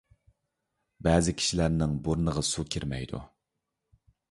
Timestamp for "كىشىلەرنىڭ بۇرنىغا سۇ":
1.41-2.67